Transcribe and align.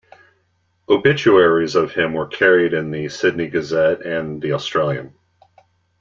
Obituaries 0.89 1.75
of 1.75 1.91
him 1.91 2.13
were 2.13 2.25
carried 2.25 2.73
in 2.73 2.89
the 2.89 3.07
"Sydney 3.07 3.49
Gazette" 3.49 4.01
and 4.01 4.41
"The 4.41 4.53
Australian". 4.53 5.13